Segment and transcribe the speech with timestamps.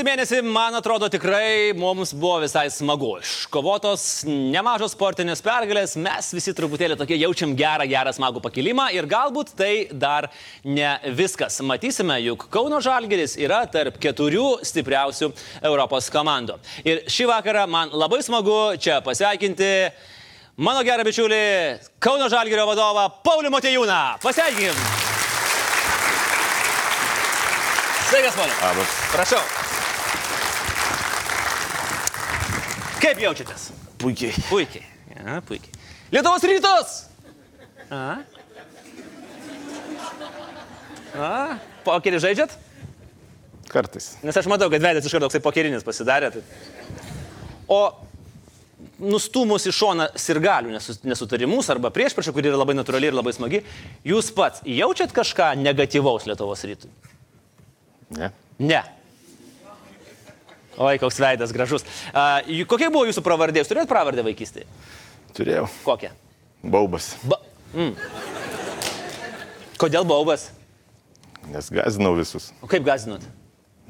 [0.00, 3.18] Praėjusį mėnesį, man atrodo, tikrai mums buvo visai smagu.
[3.20, 9.52] Iškovotos nemažos sportinės pergalės, mes visi truputėlį tokie jaučiam gerą, gerą smagų pakilimą ir galbūt
[9.58, 10.30] tai dar
[10.64, 11.58] ne viskas.
[11.60, 15.28] Matysime, juk Kauno Žalgeris yra tarp keturių stipriausių
[15.68, 16.56] Europos komandų.
[16.88, 19.68] Ir šį vakarą man labai smagu čia pasveikinti
[20.56, 21.42] mano gerą bičiulį
[22.00, 24.00] Kauno Žalgerio vadovą Paulių Motejūną.
[24.24, 24.80] Pasveikinkim.
[28.08, 28.56] Sveikas, Pauliu.
[28.64, 28.96] Labas.
[29.12, 29.44] Prašau.
[33.00, 33.70] Kaip jaučiatės?
[34.00, 34.34] Puikiai.
[34.50, 34.84] Puikiai.
[35.16, 35.72] Ja, puikiai.
[36.12, 36.96] Lietuvos rytos!
[37.90, 38.20] A?
[41.16, 41.30] A?
[41.86, 42.52] Pokerį žaidžiat?
[43.70, 44.12] Kartais.
[44.26, 46.32] Nes aš matau, kad vedęs iš karto toksai pokerinis pasidarė.
[46.34, 46.44] Tai...
[47.70, 47.80] O
[49.00, 50.74] nustumus į šoną sirgalių
[51.08, 53.62] nesutarimus arba priešpriešą, kuri yra labai natūrali ir labai smagi,
[54.06, 56.90] jūs pats jaučiat kažką negatyvaus Lietuvos rytui?
[58.18, 58.32] Ne.
[58.60, 58.82] Ne.
[60.80, 61.84] Oi, koks veidas gražus.
[62.16, 63.60] A, kokia buvo jūsų pravardė?
[63.60, 64.64] Jūs turėjot pravardę vaikystėje?
[65.36, 65.66] Turėjau.
[65.84, 66.14] Kokią?
[66.72, 67.12] Baubas.
[67.28, 67.36] Ba...
[67.76, 67.92] Mm.
[69.80, 70.48] Kodėl baubas?
[71.50, 72.50] Nes gazinau visus.
[72.64, 73.22] O kaip gazinot?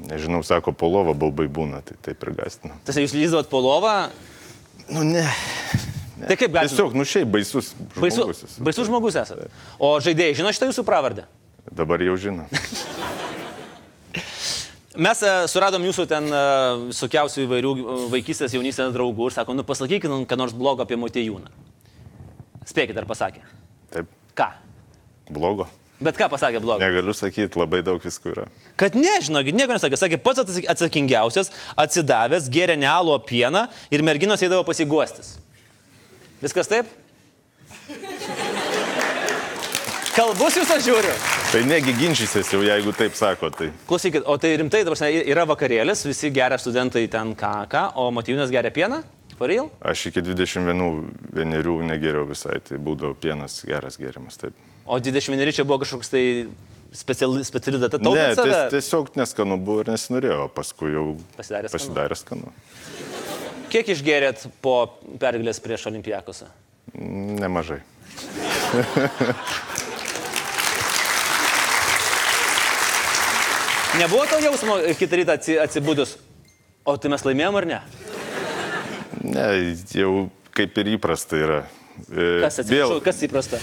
[0.01, 2.77] Nežinau, sako, polova baubai būna, tai taip ir gazinau.
[2.89, 3.95] Tas jūs lyzdavot po lovą,
[4.91, 5.23] Nu ne.
[6.27, 6.73] tai kaip gazinot?
[6.75, 8.41] Tiesiog, nu šiaip baisus Baisu, žmogus.
[8.49, 8.63] esu.
[8.67, 9.51] baisus žmogus esate.
[9.79, 11.27] O žaidėjai žino šitą jūsų pravardę?
[11.71, 12.49] Dabar jau žino.
[15.01, 16.41] Mes e, suradom jūsų ten e,
[16.91, 21.49] visokiausių įvairių e, vaikystės jaunystės draugų ir sako, nu pasakykit, ką nors blogo apie Motejūną.
[22.69, 23.41] Spėkit, ar pasakė.
[23.95, 24.51] Taip, Ką?
[25.33, 25.67] blogo.
[26.01, 26.81] Bet ką pasakė blogo?
[26.81, 28.47] Negaliu sakyti, labai daug visko yra.
[28.81, 29.99] Kad nežinokit, nieko nesakė.
[30.01, 35.35] Sakė, pats atsak- atsakingiausias, atsidavęs, geria nealo pieną ir merginos eidavo pasiguostis.
[36.41, 36.89] Viskas taip?
[40.17, 41.40] Kalbus jūs aš žiūriu.
[41.51, 46.05] Tai negi ginčysies jau, jeigu taip sako, tai Klausykit, o tai rimtai, dabar yra vakarėlis,
[46.07, 49.01] visi geria studentai ten ką, ką, o Matijūnas geria pieną?
[49.41, 49.71] Real?
[49.81, 54.37] aš iki 21 vienerių negeriau visai, tai būdavo pienas geras gerimas.
[54.39, 54.53] Taip.
[54.85, 56.23] O 21 čia buvo kažkoks tai
[56.93, 57.97] speciali, speciali data.
[57.99, 61.07] Ne, Taupėt ties, tiesiog neskanu buvo ir nesinorėjo, paskui jau
[61.41, 61.81] Pasidarė skanu.
[61.81, 62.55] pasidarė skanu.
[63.73, 64.77] Kiek išgerėt po
[65.19, 66.53] pergalės prieš Olimpijakosą?
[67.41, 67.81] Nemažai.
[74.01, 76.15] Nebuvo to jausmo kitą rytą atsi- atsibudus,
[76.89, 77.81] o tai mes laimėjom ar ne?
[79.21, 79.49] Ne,
[79.93, 80.13] jau
[80.57, 81.59] kaip ir įprasta yra.
[82.09, 83.61] E, Kas atsiprašau, kas įprasta?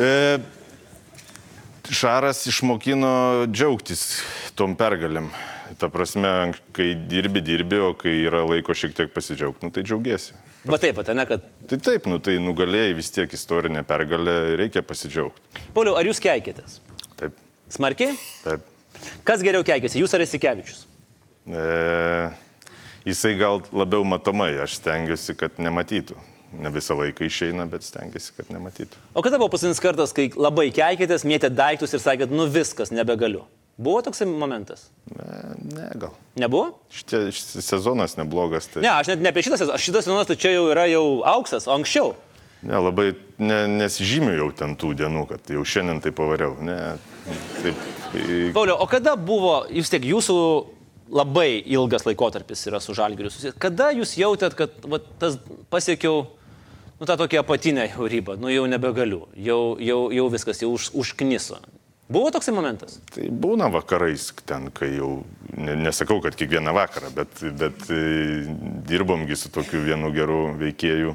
[0.00, 0.38] E,
[1.88, 3.10] Šaras išmokino
[3.52, 4.06] džiaugtis
[4.56, 5.28] tom pergalėm.
[5.80, 10.32] Ta prasme, kai dirbi, dirbi, o kai yra laiko šiek tiek pasidžiaugti, nu, tai džiaugiesi.
[10.68, 11.44] Va taip, pat, ne, kad...
[11.68, 15.62] Tai taip, nu, tai nugalėjai vis tiek istorinę pergalę, reikia pasidžiaugti.
[15.76, 16.80] Pauliau, ar jūs keikėtės?
[17.20, 17.36] Taip,
[17.72, 18.16] Smarkiai?
[18.48, 18.64] taip.
[19.26, 20.86] Kas geriau keikėsi, jūs ar Esikevičius?
[21.48, 22.30] E,
[23.08, 26.18] jisai gal labiau matomai, aš stengiuosi, kad nematytų.
[26.58, 29.00] Ne visą laiką išeina, bet stengiuosi, kad nematytų.
[29.12, 33.44] O kada buvo paskutinis kartas, kai labai keikėtės, mėtėt daiktus ir sakėt, nu viskas, nebegaliu?
[33.78, 34.88] Buvo toksai momentas?
[35.12, 35.26] E,
[35.70, 36.16] ne, gal.
[36.40, 36.72] Nebuvo?
[36.90, 37.28] Šitie,
[37.62, 38.66] sezonas neblogas.
[38.72, 38.82] Tai...
[38.82, 39.78] Ne, aš net ne apie šitą sezoną.
[39.78, 42.16] Šitas sezonas tai čia jau yra jau auksas, o anksčiau.
[42.62, 46.56] Ne, labai ne, nesižymiu jau ten tų dienų, kad jau šiandien tai pavariau.
[46.64, 46.78] Ne,
[47.62, 47.84] taip.
[48.56, 50.38] Pauliau, o kada buvo, jūs tiek jūsų
[51.14, 55.38] labai ilgas laikotarpis yra su žalgiriu susijęs, kada jūs jautėt, kad va, tas
[55.72, 56.24] pasiekiau,
[56.98, 60.90] nu, tą tokią apatinę jau ribą, nu, jau nebegaliu, jau, jau, jau viskas, jau už,
[60.98, 61.60] užkniso.
[62.08, 62.96] Buvo toksai momentas?
[63.12, 65.10] Tai būna vakarais ten, kai jau,
[65.52, 67.98] ne, nesakau, kad kiekvieną vakarą, bet, bet e,
[68.88, 71.12] dirbomgi su tokiu vienu geru veikėju.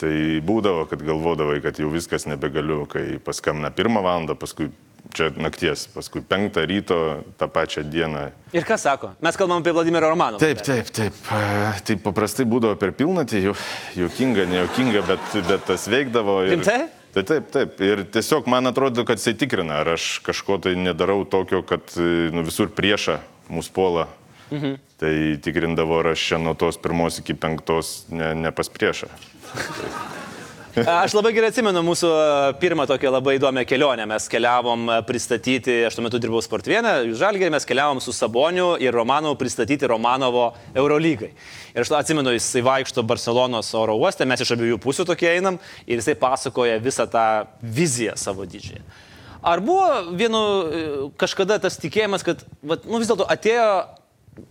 [0.00, 4.72] Tai būdavo, kad galvodavai, kad jau viskas nebegaliu, kai paskambina pirmą valandą, paskui
[5.14, 6.96] čia nakties, paskui penktą ryto
[7.38, 8.24] tą pačią dieną.
[8.56, 9.12] Ir ką sako?
[9.22, 10.40] Mes kalbam apie Vladimirą Romanovą.
[10.42, 11.20] Taip, taip, taip.
[11.86, 13.54] Tai paprastai būdavo per pilnatį, jau
[14.00, 16.40] juokinga, nejuokinga, bet, bet tas veikdavo.
[16.48, 16.80] Ir, Rimtai?
[17.14, 17.78] Tai taip, taip.
[17.84, 22.42] Ir tiesiog man atrodo, kad jisai tikrina, ar aš kažko tai nedarau tokio, kad nu,
[22.46, 23.20] visur priešą
[23.52, 24.08] mūsų puola.
[24.50, 24.80] Mhm.
[25.04, 29.10] Tai tikrindavo, ar aš čia nuo tos pirmos iki penktos ne, ne pas priešą.
[30.80, 32.22] Aš labai gerai atsimenu mūsų e,
[32.58, 34.06] pirmą tokią labai įdomią kelionę.
[34.08, 38.96] Mes keliavom e, pristatyti, aš tuo metu dirbau Sportvienę, Žalgerį, mes keliavom su Saboniu ir
[38.96, 41.34] Romanovu pristatyti Romanovo Eurolygai.
[41.76, 46.00] Ir aš atsimenu, jisai vaikšto Barcelonos oro uoste, mes iš abiejų pusių tokie einam ir
[46.00, 47.26] jisai pasakoja visą tą
[47.60, 48.82] viziją savo didžiąją.
[49.44, 50.86] Ar buvo vienu e,
[51.20, 53.68] kažkada tas tikėjimas, kad vat, nu, vis dėlto atėjo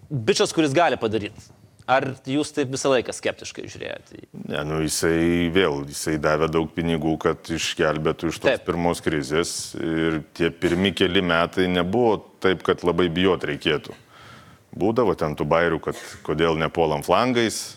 [0.09, 1.51] bičias, kuris gali padaryti?
[1.83, 4.21] Ar jūs taip visą laiką skeptiškai žiūrėjote?
[4.47, 8.63] Ne, nu jisai vėl, jisai davė daug pinigų, kad išgelbėtų iš tos Taip.
[8.69, 9.51] pirmos krizės.
[9.75, 13.97] Ir tie pirmi keli metai nebuvo taip, kad labai bijot reikėtų.
[14.79, 17.75] Būdavo ten tų bairių, kad kodėl nepuolam flangais,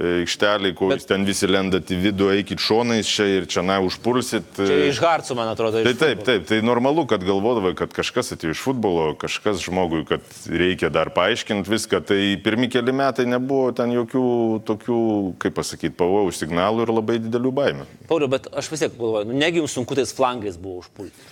[0.00, 1.04] aikšteliai, kur Bet...
[1.08, 4.54] ten visi lendat į vidų, eikit šonais čia ir čia na užpulsit.
[4.56, 5.82] Čia iš Harco, man atrodo.
[5.84, 10.24] Tai taip, taip, tai normalu, kad galvodavai, kad kažkas atėjo iš futbolo, kažkas žmogui, kad
[10.48, 12.02] reikia dar paaiškinti viską.
[12.08, 14.24] Tai pirmi keli metai nebuvo ten jokių
[14.68, 15.02] tokių,
[15.42, 17.86] kaip pasakyti, pavojų signalų ir labai didelių baimių.
[18.08, 21.30] Pauliu, bet aš vis tiek galvoju, nu, negi jums sunku tais flangais buvo užpulti.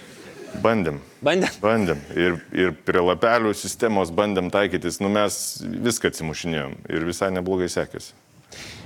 [0.60, 0.98] Bandėm.
[1.22, 1.58] Bandėm?
[1.62, 2.00] Bandėm.
[2.18, 8.12] Ir, ir prie lapelių sistemos bandėm taikytis, nu mes viską atsimušinėjom ir visai neblogai sekėsi.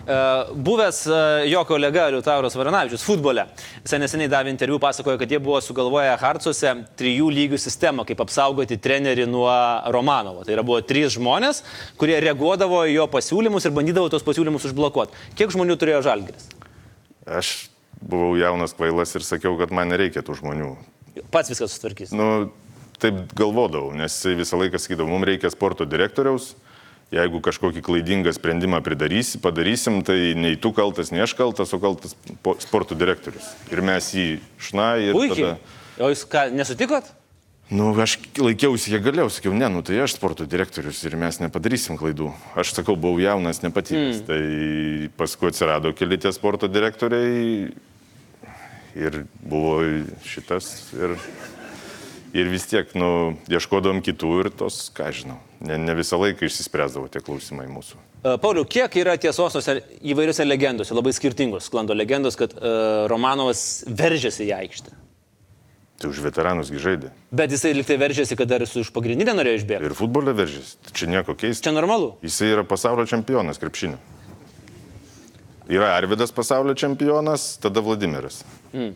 [0.04, 3.46] E, buvęs e, jo kolega Liutauras Varanavičius futbole.
[3.84, 8.76] Jis neseniai davė interviu, pasakojo, kad jie buvo sugalvoję Harcuose trijų lygių sistemą, kaip apsaugoti
[8.84, 9.52] trenerį nuo
[9.94, 10.44] Romanovo.
[10.44, 11.62] Tai yra buvo trys žmonės,
[12.00, 15.16] kurie reaguodavo į jo pasiūlymus ir bandydavo tos pasiūlymus užblokuoti.
[15.38, 16.50] Kiek žmonių turėjo Žalgiris?
[17.24, 17.54] Aš
[18.04, 20.74] buvau jaunas kvailas ir sakiau, kad man nereikia tų žmonių.
[21.32, 22.12] Pats viskas sutvarkys.
[22.12, 22.50] Nu,
[23.00, 26.52] taip galvodavau, nes visą laiką sakydavo, mums reikia sporto direktoriaus,
[27.12, 32.16] jeigu kažkokį klaidingą sprendimą pridarysi, padarysim, tai nei tu kaltas, nei aš kaltas, o kaltas
[32.64, 33.52] sporto direktorius.
[33.72, 34.28] Ir mes jį
[34.70, 35.18] šna ir...
[35.18, 35.54] Puikiai.
[35.54, 35.82] Tada...
[36.04, 37.12] O jūs ką, nesutikot?
[37.72, 41.96] Nu, aš laikiausi, kiek galėjau, sakiau, ne, nu tai aš sporto direktorius ir mes nepadarysim
[41.96, 42.28] klaidų.
[42.60, 44.20] Aš sakau, buvau jaunas, nepatyręs.
[44.20, 44.26] Mm.
[44.28, 47.70] Tai paskui atsirado keli tie sporto direktoriai
[48.94, 49.78] ir buvo
[50.28, 50.68] šitas
[50.98, 51.16] ir,
[52.34, 57.08] ir vis tiek, nu, ieškodom kitų ir tos, ką žinau, ne, ne visą laiką išsispręsdavo
[57.12, 58.00] tie klausimai mūsų.
[58.24, 63.84] E, Pauliu, kiek yra tiesos tose įvairiose legendose, labai skirtingos sklando legendos, kad uh, Romanovas
[63.86, 64.96] veržėsi į aikštę?
[66.02, 67.12] Tai už veteranus žaidė.
[67.30, 69.86] Bet jisai liktai veržėsi, kad dar su iš pagrindinė norėjo išbėgti.
[69.86, 70.74] Ir futbole veržėsi.
[70.90, 71.68] Čia nieko keisto.
[71.68, 72.16] Čia normalu.
[72.24, 74.00] Jisai yra pasaulio čempionas krepšinio.
[75.70, 78.42] Yra Arvidas pasaulio čempionas, tada Vladimiras.
[78.74, 78.92] Mm.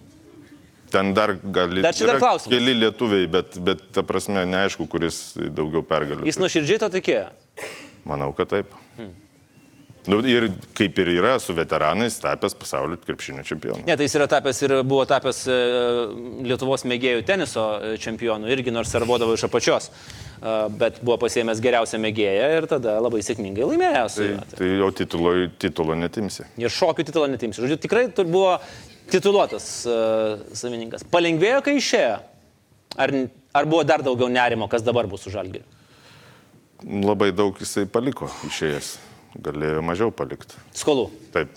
[0.93, 1.85] Ten dar gali.
[1.85, 2.52] Dar čia dar klausimas.
[2.55, 6.26] Keli lietuviai, bet, bet ta prasme neaišku, kuris daugiau pergalių.
[6.29, 7.26] Jis nuoširdžiai to tikėjo?
[8.08, 8.76] Manau, kad taip.
[8.96, 9.17] Hmm.
[10.08, 10.46] Nu, ir
[10.76, 13.82] kaip ir yra su veteranais tapęs pasaulio krepšinio čempionu.
[13.85, 15.56] Ne, tai jis yra tapęs ir buvo tapęs e,
[16.49, 22.00] Lietuvos mėgėjų teniso e, čempionu, irgi nors servodavo iš apačios, e, bet buvo pasiemęs geriausią
[22.00, 24.06] mėgėją ir tada labai sėkmingai laimėjo.
[24.14, 26.49] Tai, tai jau titulo, titulo netimsi.
[26.62, 27.67] Ir šokių titulo netimsi.
[27.67, 28.55] Žodžiu, tikrai buvo
[29.10, 31.05] tituluotas uh, savininkas.
[31.12, 32.16] Palengvėjo, kai išėjo?
[32.99, 33.12] Ar,
[33.56, 35.64] ar buvo dar daugiau nerimo, kas dabar bus su žalgiu?
[36.84, 38.96] Labai daug jisai paliko išėjęs
[39.37, 40.58] galėjo mažiau palikti.
[40.76, 41.08] Skolų.
[41.34, 41.52] Taip.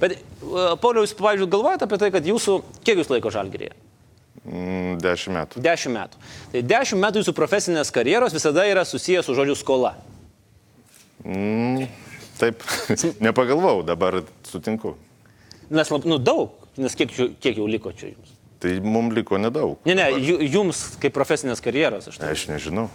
[0.00, 0.20] Bet, e,
[0.82, 3.74] Pauliau, jūs, pavyzdžiui, galvojate apie tai, kad jūsų, kiek jūs laiko žalgerėje?
[4.42, 5.62] Mm, dešimt metų.
[5.64, 6.22] Dešimt metų.
[6.52, 9.94] Tai dešimt metų jūsų profesinės karjeros visada yra susijęs su žodžiu skola.
[11.22, 11.86] Mm,
[12.40, 12.64] taip,
[13.26, 14.96] nepagalvojau, dabar sutinku.
[15.72, 18.36] Nes, nu, daug, nes kiek, kiek jau liko čia jums?
[18.62, 19.80] Tai mums liko nedaug.
[19.88, 20.10] Ne, ne,
[20.46, 22.12] jums kaip profesinės karjeros.
[22.12, 22.30] Aš, tai.
[22.36, 22.88] aš nežinau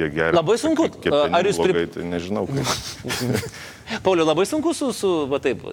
[0.00, 0.34] tiek gerai.
[0.36, 0.86] Labai sunku.
[1.10, 1.90] Ar jūs blogai, pri...
[1.96, 2.46] tai nežinau.
[4.04, 5.64] Pauliu, labai sunku su, su va taip,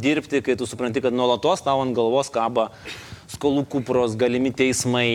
[0.00, 2.70] dirbti, kai tu supranti, kad nuolatos tau ant galvos kaba
[3.26, 5.08] skolų kupros, galimi teismai,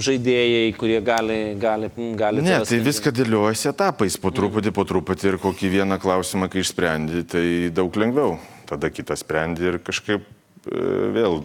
[0.00, 1.36] žaidėjai, kurie gali...
[1.60, 6.48] gali, gali ne, tai viską dėliojasi etapais, po truputį, po truputį ir kokį vieną klausimą,
[6.52, 7.44] kai išsprendi, tai
[7.76, 8.38] daug lengviau.
[8.72, 11.42] Tada kitą sprendi ir kažkaip e, vėl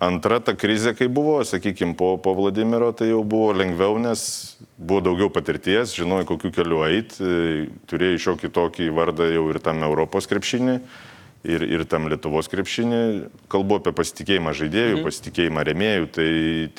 [0.00, 4.22] Antra ta krizė, kai buvo, sakykime, po, po Vladimiro, tai jau buvo lengviau, nes
[4.80, 10.24] buvo daugiau patirties, žinojai, kokiu keliu eiti, turėjai šiokį tokį vardą jau ir tam Europos
[10.30, 10.78] krepšinį,
[11.52, 13.02] ir, ir tam Lietuvos krepšinį.
[13.52, 15.04] Kalbu apie pasitikėjimą žaidėjų, mhm.
[15.10, 16.30] pasitikėjimą remėjų, tai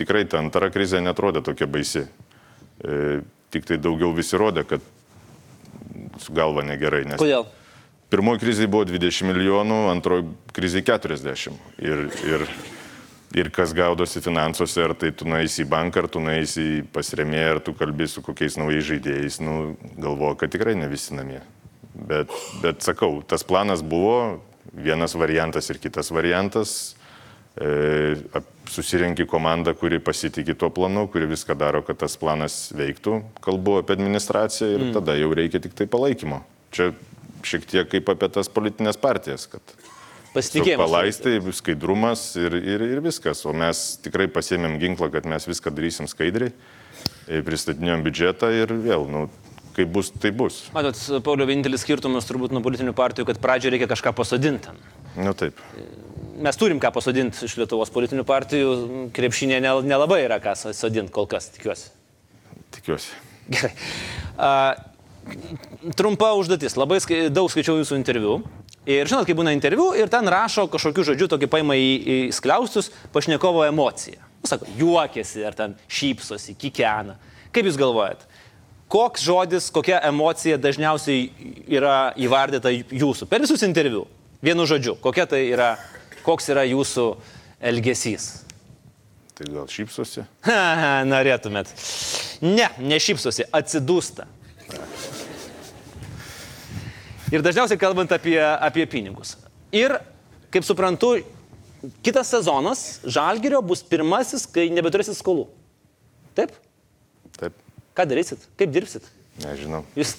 [0.02, 2.08] tikrai ta antra krizė netrodė tokia baisi.
[2.82, 3.22] E,
[3.54, 4.82] tik tai daugiau visi rodė, kad
[6.26, 7.06] su galva negerai.
[7.06, 7.22] Nes...
[7.22, 7.46] Kodėl?
[8.12, 11.56] Pirmoji krizė buvo 20 milijonų, antroji krizė 40.
[11.80, 12.48] Ir, ir
[13.36, 17.56] ir kas gaudosi finansuose, ar tai tu nueisi į banką, ar tu nueisi pas remėją,
[17.56, 21.42] ar tu kalbė su kokiais naujais žaidėjais, nu, galvoju, kad tikrai ne visi namie.
[21.92, 22.32] Bet,
[22.64, 24.42] bet sakau, tas planas buvo,
[24.72, 26.96] vienas variantas ir kitas variantas.
[27.60, 28.16] E,
[28.72, 33.98] susirenki komandą, kuri pasitikė tuo planu, kuri viską daro, kad tas planas veiktų, kalbu apie
[33.98, 34.94] administraciją ir mm.
[34.96, 36.40] tada jau reikia tik tai palaikymo.
[36.72, 36.94] Čia
[37.48, 39.76] šiek tiek kaip apie tas politinės partijas, kad
[40.32, 40.88] Pasitikėjimas.
[40.88, 43.44] Palaistai, skaidrumas ir, ir, ir viskas.
[43.44, 46.54] O mes tikrai pasėmėm ginklą, kad mes viską darysim skaidriai.
[47.28, 49.26] E, pristatinėjom biudžetą ir vėl, nu,
[49.76, 50.64] kaip bus, tai bus.
[50.76, 54.72] Matot, Paulio, vienintelis skirtumas turbūt nuo politinių partijų, kad pradžioje reikia kažką pasodinti.
[55.18, 55.60] Na nu, taip.
[56.42, 58.72] Mes turim ką pasodinti iš Lietuvos politinių partijų,
[59.16, 61.92] krepšinė nelabai yra ką sodinti kol kas, tikiuosi.
[62.78, 63.12] Tikiuosi.
[63.52, 63.74] Gerai.
[64.32, 64.91] Uh,
[65.98, 66.78] trumpa užduotis.
[66.80, 68.40] Labai skai, daug skaičiau jūsų interviu.
[68.90, 72.90] Ir žinot, kai būna interviu ir ten rašo kažkokiu žodžiu, tokį paima į, į skliaustus
[73.14, 74.24] pašnekovo emociją.
[74.42, 77.20] Nu, sako, juokiasi ar ten šypsosi, kikena.
[77.54, 78.26] Kaip jūs galvojat,
[78.92, 81.30] koks žodis, kokia emocija dažniausiai
[81.70, 84.08] yra įvardyta jūsų per visus interviu?
[84.42, 85.76] Vienu žodžiu, kokia tai yra,
[86.26, 87.06] koks yra jūsų
[87.70, 88.32] elgesys?
[89.38, 90.26] Tai gal šypsosi?
[91.14, 91.70] Norėtumėt.
[92.42, 94.26] Ne, nešypsosi, atsidūsta.
[97.32, 99.38] Ir dažniausiai kalbant apie, apie pinigus.
[99.72, 99.96] Ir,
[100.52, 101.14] kaip suprantu,
[102.04, 105.48] kitas sezonas Žalgirio bus pirmasis, kai nebeturėsit skolų.
[106.36, 106.52] Taip?
[107.40, 107.56] Taip.
[107.96, 108.44] Ką darysit?
[108.60, 109.08] Kaip dirbsit?
[109.44, 109.86] Nežinau.
[109.96, 110.16] Jūs...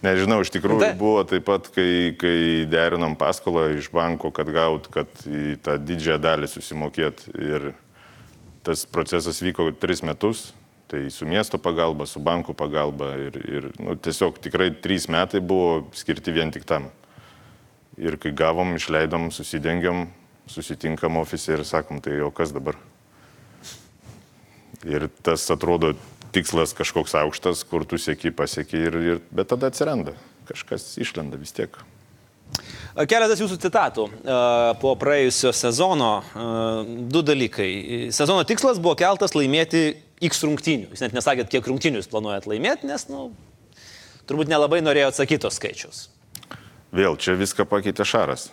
[0.00, 4.88] Nežinau, iš tikrųjų Tai- buvo taip pat, kai, kai derinom paskolą iš banko, kad gaut,
[4.92, 7.26] kad į tą didžiąją dalį susimokėt.
[7.36, 7.74] Ir
[8.64, 10.54] tas procesas vyko tris metus.
[10.90, 15.84] Tai su miesto pagalba, su bankų pagalba ir, ir nu, tiesiog tikrai trys metai buvo
[15.94, 16.88] skirti vien tik tam.
[17.94, 20.08] Ir kai gavom, išleidom, susidengiam,
[20.50, 22.74] susitinkam ofise ir sakom, tai o kas dabar?
[24.82, 25.92] Ir tas atrodo
[26.34, 30.16] tikslas kažkoks aukštas, kur tu sieki, pasieki, ir, ir, bet tada atsiranda.
[30.50, 31.78] Kažkas išlenda vis tiek.
[33.06, 34.04] Keletas jūsų citatų
[34.82, 36.12] po praėjusio sezono.
[37.14, 38.10] Du dalykai.
[38.14, 40.90] Sezono tikslas buvo keltas laimėti X rungtynių.
[40.92, 43.84] Jūs net nesakėt, kiek rungtynių jūs planuojat laimėti, nes, na, nu,
[44.28, 46.08] turbūt nelabai norėjo atsakyti tos skaičius.
[46.92, 48.50] Vėl čia viską pakeitė Šaras.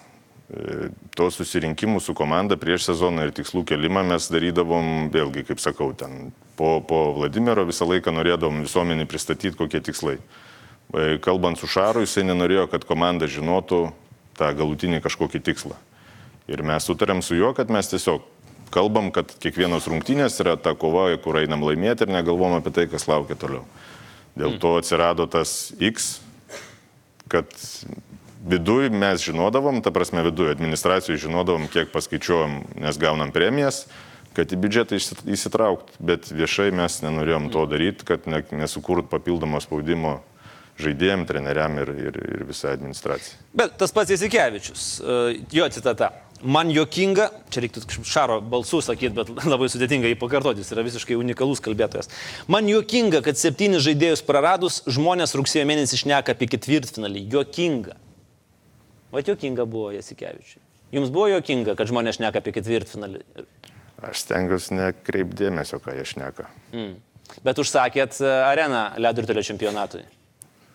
[0.47, 5.89] E, To susirinkimų su komanda prieš sezoną ir tikslų kelimą mes darydavom, vėlgi, kaip sakau,
[5.97, 10.19] ten po, po Vladimiro visą laiką norėdavom visuomenį pristatyti, kokie tikslai.
[10.21, 13.87] E, Kalbant su Šaru, jisai nenorėjo, kad komanda žinotų
[14.37, 15.75] tą galutinį kažkokį tikslą.
[16.47, 18.23] Ir mes sutarėm su juo, kad mes tiesiog
[18.73, 23.07] kalbam, kad kiekvienos rungtynės yra ta kova, kur einam laimėti ir negalvom apie tai, kas
[23.09, 23.65] laukia toliau.
[24.37, 26.19] Dėl to atsirado tas X,
[27.31, 27.49] kad
[28.47, 33.85] viduj mes žinodavom, ta prasme viduj administracijai žinodavom, kiek paskaičiuojam, nes gaunam premijas,
[34.37, 39.57] kad į biudžetą įsit- įsitraukt, bet viešai mes nenorėjom to daryti, kad ne, nesukurt papildomo
[39.63, 40.19] spaudimo
[40.77, 43.39] žaidėjim, treneriam ir, ir, ir visai administracijai.
[43.57, 46.11] Bet tas pats Jasikevičius, e, jo citata.
[46.45, 51.17] Man jokinga, čia reiktų šaro balsų sakyti, bet labai sudėtinga jį pakartoti, jis yra visiškai
[51.17, 52.11] unikalus kalbėtojas.
[52.51, 57.25] Man jokinga, kad septynis žaidėjus praradus žmonės rugsėjo mėnesį šneka apie ketvirtfinalį.
[57.33, 57.97] Jokinga.
[59.09, 60.61] O jokinga buvo Jasikevičiui.
[60.93, 63.23] Jums buvo jokinga, kad žmonės šneka apie ketvirtfinalį.
[64.07, 66.45] Aš stengiuosi nekreipdėmėsio, ką jie šneka.
[66.69, 66.93] Mm.
[67.43, 70.03] Bet užsakėt e, areną ledo ritulio čempionatui.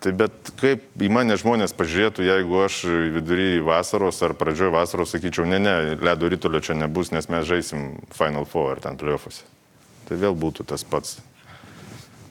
[0.02, 2.78] Tai bet kaip į mane žmonės pažiūrėtų, jeigu aš
[3.14, 7.92] vidury vasaros ar pradžioj vasaros sakyčiau, ne, ne, ledo rytulio čia nebus, nes mes žaisim
[8.16, 9.46] Final Four ar ten playoffuose.
[10.08, 11.20] Tai vėl būtų tas pats.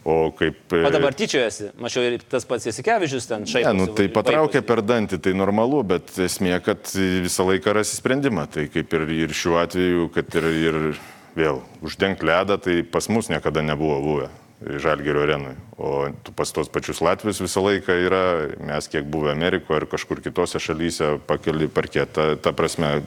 [0.03, 0.73] O kaip...
[0.73, 3.71] O dabar tyčiojasi, mačiau ir tas pats Jasikevičius ten šaiposi.
[3.71, 4.63] Ne, nu, tai vaiposi.
[4.67, 8.49] per dantį, tai normalu, bet esmė, kad visą laiką rasi sprendimą.
[8.51, 10.79] Tai kaip ir, ir šiuo atveju, kad ir, ir
[11.37, 15.55] vėl uždengti ledą, tai pas mus niekada nebuvo buvę Žalgerio arenui.
[15.81, 16.05] O
[16.37, 18.23] pas tos pačius Latvius visą laiką yra,
[18.61, 22.99] mes kiek buvę Amerikoje ar kažkur kitose šalyse pakeli parketą, ta prasme,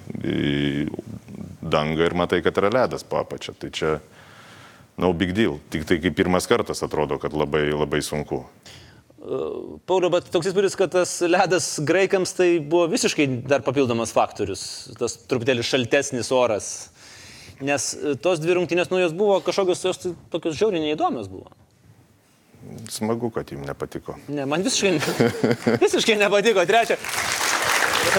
[1.62, 3.54] dangą ir matai, kad yra ledas po apačia.
[3.54, 3.98] Tai čia
[4.98, 5.60] no big deal.
[5.70, 8.44] Tik tai kaip pirmas kartas atrodo, kad labai, labai sunku.
[9.88, 14.64] Pauliu, bet toks įspūdis, kad tas ledas graikams tai buvo visiškai dar papildomas faktorius,
[15.00, 16.72] tas truputėlį šaltesnis oras.
[17.62, 21.52] Nes e, tos dvi rungtynės, nu jos buvo kažkokios, jos tai tokios žiauriai neįdomios buvo.
[22.90, 24.16] Smagu, kad jums nepatiko.
[24.32, 24.96] Ne, man visiškai,
[25.84, 26.64] visiškai nepatiko.
[26.66, 26.96] Trečia,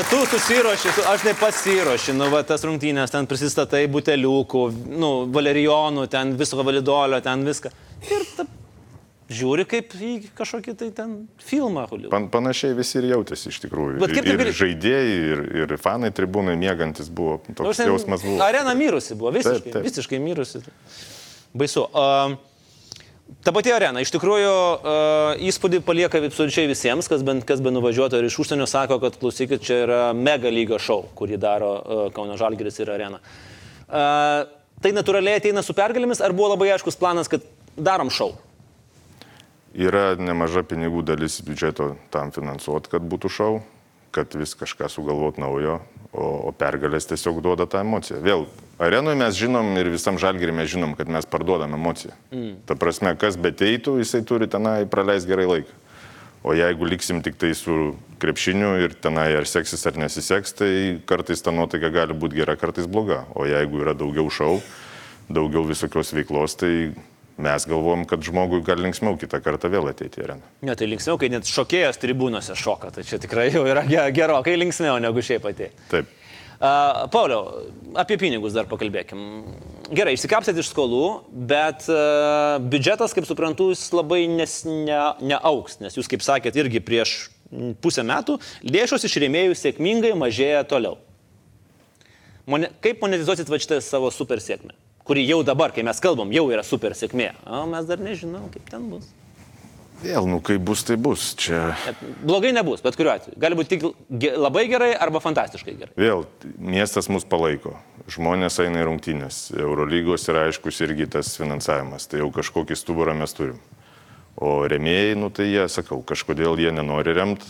[0.10, 4.64] tu susiroši, tu, aš taip pasiroši, nu, va, tas rungtynės, ten prisistatai buteliukų,
[5.02, 7.74] nu, valerijonų, ten viso validolio, ten viską.
[8.06, 8.46] Ir ta,
[9.32, 11.88] žiūri kaip į kažkokį tai ten filmą.
[12.12, 14.00] Pan, panašiai visi ir jautėsi iš tikrųjų.
[14.04, 17.40] Bet kaip ir gali- žaidėjai, ir, ir fanai tribūnai mėgantis buvo.
[17.58, 18.38] Toks jausmas buvo.
[18.46, 19.88] Arena mirusi buvo, visiškai, Taip, taip.
[19.88, 20.62] visiškai mirusi.
[21.56, 21.88] Baisu.
[21.90, 22.36] Uh,
[23.42, 28.20] ta pati arena, iš tikrųjų, uh, įspūdį palieka absoliučiai visiems, kas bent kas be nuvažiuotų
[28.22, 32.38] ir iš užsienio sako, kad klausykit, čia yra mega lygio šou, kurį daro uh, Kauno
[32.38, 33.22] Žalgiris ir arena.
[33.90, 34.46] Uh,
[34.84, 37.42] tai natūraliai ateina su pergalėmis, ar buvo labai aiškus planas, kad
[37.78, 38.36] darom šou?
[39.76, 43.56] Yra nemaža pinigų dalis biudžeto tam finansuoti, kad būtų šau,
[44.16, 45.82] kad vis kažką sugalvot naujo,
[46.16, 48.22] o, o pergalės tiesiog duoda tą emociją.
[48.24, 48.46] Vėl,
[48.80, 52.16] arenoje mes žinom ir visam žalgirį mes žinom, kad mes parduodam emociją.
[52.32, 52.54] Mm.
[52.70, 55.82] Ta prasme, kas beteitų, jisai turi tenai praleisti gerai laiką.
[56.46, 60.72] O jeigu liksim tik tai su krepšiniu ir tenai ar seksis ar nesiseks, tai
[61.10, 63.24] kartais ta nuotaika gali būti gera, kartais bloga.
[63.34, 64.60] O jeigu yra daugiau šau,
[65.28, 66.94] daugiau visokios veiklos, tai
[67.38, 70.52] mes galvom, kad žmogui gali linksmiau kitą kartą vėl ateiti į areną.
[70.68, 74.56] Ne, tai linksmiau, kai net šokėjas tribūnose šoka, tai čia tikrai jau yra ge- gerokai
[74.60, 75.74] linksmiau negu šiaip atėjo.
[75.92, 76.14] Taip.
[76.56, 77.66] Uh, Pauliau,
[78.00, 79.20] apie pinigus dar pakalbėkim.
[79.92, 81.02] gerai, išsikapsėt iš skolų,
[81.52, 86.80] bet uh, biudžetas, kaip suprantu, jis labai nes, ne, neauks, nes jūs, kaip sakėt, irgi
[86.80, 87.18] prieš
[87.84, 90.96] pusę metų lėšos iš rėmėjų sėkmingai mažėja toliau.
[92.48, 94.72] Mone, kaip monetizuosit va šitą savo super sėkmę,
[95.06, 98.66] kuri jau dabar, kai mes kalbam, jau yra super sėkmė, o mes dar nežinom, kaip
[98.72, 99.12] ten bus.
[100.04, 101.30] Vėl, nu kaip bus, tai bus.
[101.40, 101.74] Čia...
[102.26, 103.38] Blogai nebus, bet kuriuo atveju.
[103.42, 105.96] Gali būti tik labai gerai arba fantastiškai gerai.
[105.98, 106.26] Vėl,
[106.60, 107.78] miestas mus palaiko.
[108.12, 109.40] Žmonės eina į rungtynės.
[109.56, 112.10] Eurolygos yra aiškus irgi tas finansavimas.
[112.12, 113.62] Tai jau kažkokį stuburą mes turim.
[114.36, 117.48] O remėjai, nu tai jie, sakau, kažkodėl jie nenori remti.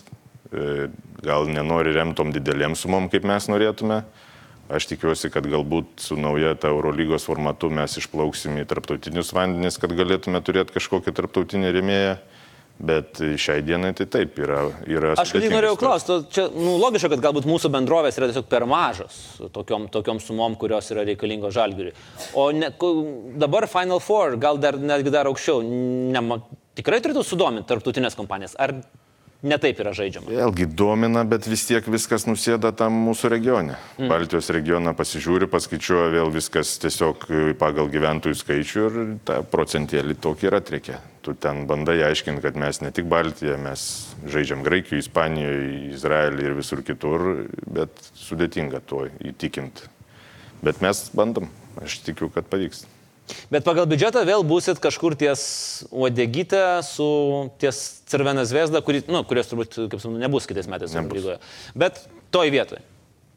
[0.54, 0.88] E,
[1.26, 4.04] gal nenori remtom didelėm sumom, kaip mes norėtume.
[4.66, 9.94] Aš tikiuosi, kad galbūt su nauja ta Eurolygos formatu mes išplauksim į tarptautinius vandenis, kad
[9.94, 12.16] galėtume turėti kažkokį tarptautinį remėją.
[12.76, 14.66] Bet šiai dienai tai taip yra.
[14.84, 18.66] yra Aš tik norėjau klausti, čia nu, logiška, kad galbūt mūsų bendrovės yra tiesiog per
[18.68, 19.22] mažas
[19.56, 21.94] tokiom, tokiom sumom, kurios yra reikalingos žalgiriui.
[22.36, 22.74] O ne,
[23.40, 26.26] dabar Final Four, gal dar netgi dar aukščiau, ne,
[26.76, 28.60] tikrai turėtų sudominti tarptautinės kompanijas.
[28.60, 28.76] Ar
[29.46, 30.32] netaip yra žaidžiama.
[30.34, 33.78] Vėlgi domina, bet vis tiek viskas nusėda tam mūsų regione.
[34.00, 34.10] Mm.
[34.12, 37.28] Baltijos regioną pasižiūri, paskaičiuoja vėl viskas tiesiog
[37.62, 38.98] pagal gyventojų skaičių ir
[39.28, 41.02] tą procentėlį tokį yra atreikia.
[41.26, 43.86] Tu ten bandai aiškinti, kad mes ne tik Baltiją, mes
[44.30, 47.26] žaidžiam Graikijoje, Ispanijoje, Izraelyje ir visur kitur,
[47.66, 49.90] bet sudėtinga to įtikinti.
[50.66, 51.50] Bet mes bandom,
[51.82, 52.86] aš tikiu, kad pavyks.
[53.54, 55.46] Bet pagal biudžetą vėl busit kažkur ties
[55.92, 57.08] Uodegytė su
[57.62, 61.40] ties Cervena Zvezda, kuri, nu, kurios turbūt, kaip sakau, nebus kitais metais lygoje.
[61.78, 62.04] Bet
[62.36, 62.86] toj vietoje.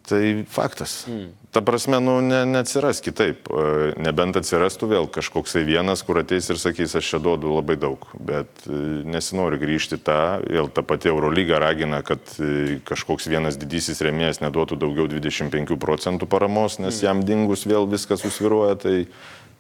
[0.09, 1.05] Tai faktas.
[1.09, 1.29] Mm.
[1.53, 3.49] Ta prasme, nu, ne, neatsiras kitaip.
[3.53, 3.65] E,
[4.01, 8.07] nebent atsirastų vėl kažkoksai vienas, kur ateis ir sakys, aš čia duodu labai daug.
[8.17, 14.01] Bet e, nesinori grįžti tą, vėl ta pati Eurolyga ragina, kad e, kažkoks vienas didysis
[14.05, 17.05] remėjas neduotų daugiau 25 procentų paramos, nes mm.
[17.05, 18.81] jam dingus vėl viskas susviruoja.
[18.81, 18.97] Tai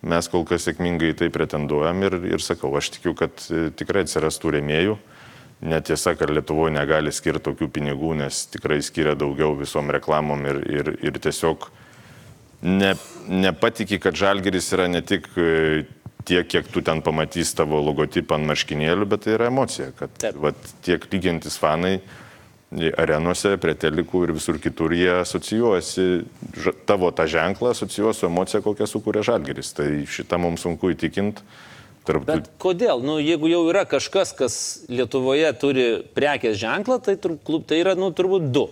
[0.07, 4.55] Mes kol kas sėkmingai tai pretenduojam ir, ir sakau, aš tikiu, kad e, tikrai atsirastų
[4.55, 4.94] rėmėjų.
[5.68, 10.92] Netiesa, kad Lietuvoje negali skirti tokių pinigų, nes tikrai skiria daugiau visom reklamom ir, ir,
[11.03, 11.66] ir tiesiog
[12.62, 12.92] ne,
[13.27, 15.83] nepatikė, kad žalgeris yra ne tik e,
[16.29, 20.72] tiek, kiek tu ten pamatys tavo logotipą ant marškinėlių, bet tai yra emocija, kad vat,
[20.87, 21.96] tiek lygintis fanai
[22.70, 26.07] arenose, prie telikų ir visur kitur jie asocijuojasi,
[26.88, 29.72] tavo tą ženklą asocijuoja su emocija, kokią sukuria žalgeris.
[29.76, 31.44] Tai šitą mums sunku įtikinti.
[32.09, 32.24] Tarp...
[32.28, 33.02] Bet kodėl?
[33.04, 34.54] Nu, jeigu jau yra kažkas, kas
[34.88, 38.68] Lietuvoje turi prekės ženklą, tai, klub, tai yra nu, turbūt du.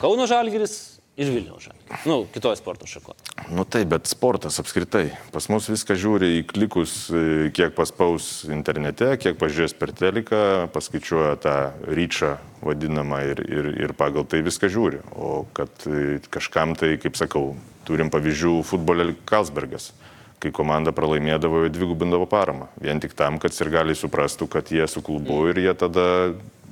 [0.00, 0.89] Kauno žalgeris
[1.20, 2.06] ir Vilniaus žalgeris.
[2.08, 3.18] Nu, kitoje sporto šakoje.
[3.52, 5.10] Nu taip, bet sportas apskritai.
[5.34, 11.36] Pas mus viską žiūri į klikus, e, kiek paspaus internete, kiek pažiūrės per teliką, paskaičiuoja
[11.44, 15.02] tą ryčą vadinamą ir, ir, ir pagal tai viską žiūri.
[15.16, 17.52] O kad e, kažkam tai, kaip sakau,
[17.88, 19.92] turim pavyzdžių futbole Kalsbergas
[20.40, 22.70] kai komanda pralaimėdavo, dvigubindavo paramą.
[22.80, 26.06] Vien tik tam, kad ir gali suprastų, kad jie su klubu ir jie tada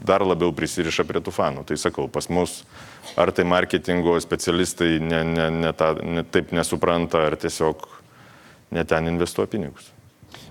[0.04, 1.64] dar labiau prisiriša prie tų fanų.
[1.68, 2.62] Tai sakau, pas mus
[3.18, 7.86] ar tai marketingo specialistai ne, ne, ne ta, ne, taip nesupranta, ar tiesiog
[8.76, 9.92] ne ten investuoja pinigus.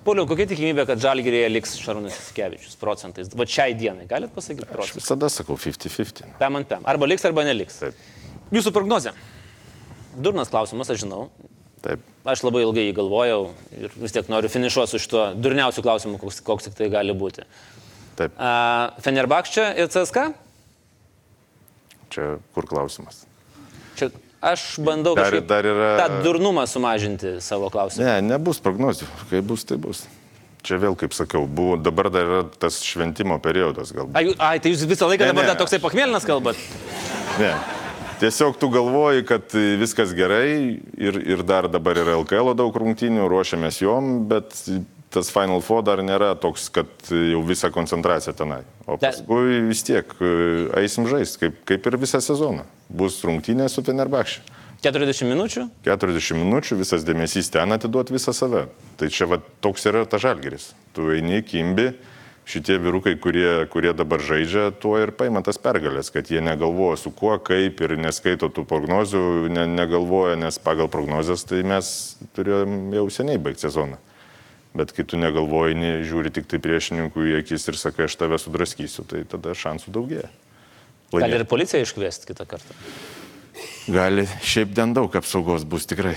[0.08, 3.28] Pauliau, kokia tikimybė, kad Žalgirėje liks Šarūnas Skevičius procentais?
[3.36, 4.96] Va šiai dienai, galit pasakyti procentais?
[4.96, 6.38] Aš visada sakau 50-50.
[6.40, 6.86] Pem ant pem.
[6.88, 7.82] Arba liks, arba neliks.
[7.84, 8.06] Taip.
[8.56, 9.12] Jūsų prognozė.
[10.16, 11.28] Durnas klausimas, aš žinau.
[11.84, 12.06] Taip.
[12.28, 13.42] Aš labai ilgai jį galvojau
[13.78, 17.44] ir vis tiek noriu finišuoti su šituo durniausiu klausimu, koks, koks tik tai gali būti.
[18.18, 18.38] Taip.
[19.06, 20.30] Fenerbakčia ir CSK?
[22.14, 23.26] Čia kur klausimas?
[23.98, 24.10] Čia
[24.42, 25.90] aš bandau dar, dar yra...
[26.02, 28.06] tą durnumą sumažinti savo klausimą.
[28.08, 29.10] Ne, nebus prognozių.
[29.30, 30.06] Kai bus, tai bus.
[30.66, 34.18] Čia vėl, kaip sakiau, buvo, dabar dar yra tas šventimo periodas galbūt.
[34.18, 35.52] Ai, ai tai jūs visą laiką ne, dabar ne.
[35.54, 36.60] dar toksai pakmėlinas kalbat?
[37.40, 37.54] Ne.
[38.18, 40.50] Tiesiog tu galvoji, kad viskas gerai
[40.98, 44.58] ir, ir dar dabar yra LKL daug rungtynių, ruošiamės jom, bet
[45.14, 48.62] tas Final Four dar nėra toks, kad jau visa koncentracija tenai.
[48.88, 50.34] O paskui vis tiek e,
[50.84, 52.68] eisim žaisti, kaip, kaip ir visą sezoną.
[52.90, 54.44] Bus rungtynė su Fenerbakšė.
[54.84, 55.64] 40 minučių?
[55.88, 58.68] 40 minučių, visas dėmesys ten atiduot visą save.
[59.00, 60.70] Tai čia va, toks yra ta žalgeris.
[60.94, 61.90] Tu eini, kimbi,
[62.48, 67.12] šitie vyrukai, kurie, kurie dabar žaidžia, tuo ir paima tas pergalės, kad jie negalvoja su
[67.12, 71.90] kuo, kaip ir neskaito tų prognozių, ne, negalvoja, nes pagal prognozes tai mes
[72.38, 74.00] turėjom jau seniai baigti sezoną.
[74.78, 78.38] Bet kai tu negalvoji, ne, žiūri tik tai priešininkų į akis ir sakai, aš tave
[78.42, 80.28] sudraskysiu, tai tada šansų daugėja.
[81.14, 81.24] Laimė.
[81.24, 82.78] Gali ir policiją iškviesti kitą kartą.
[83.90, 86.14] Gali, šiaip den daug apsaugos bus tikrai.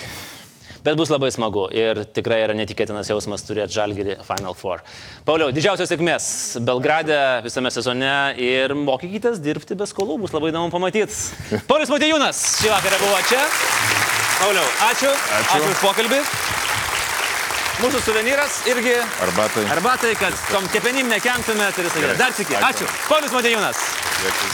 [0.85, 4.81] Bet bus labai smagu ir tikrai yra netikėtinas jausmas turėti Žalgirį Final Four.
[5.29, 6.25] Pauliau, didžiausios sėkmės
[6.65, 11.21] Belgrade visame sezone ir mokykitės dirbti be skolų, bus labai įdomu pamatyti.
[11.71, 13.45] Paulius Matėjūnas šį vakarą buvo čia.
[14.41, 15.13] Pauliau, ačiū.
[15.13, 15.55] Ačiū.
[15.61, 16.25] Ačiū už pokalbį.
[17.81, 18.93] Mūsų suvenyras irgi
[19.25, 19.65] Arbatai.
[19.73, 22.17] arbatai, kad tom kepenim nekenktumėt ir visą kitą.
[22.21, 22.55] Dar sėki.
[22.59, 22.85] Ačiū.
[22.85, 22.87] Ačiū.
[23.09, 23.79] Paulius Matėjūnas.
[24.21, 24.49] Dėkui.